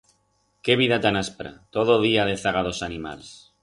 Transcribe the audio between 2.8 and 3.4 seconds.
animals.